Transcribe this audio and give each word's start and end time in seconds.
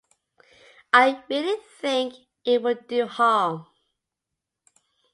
I 0.91 1.23
really 1.29 1.61
think 1.79 2.15
it 2.43 2.63
would 2.63 2.87
do 2.87 3.05
harm. 3.05 3.67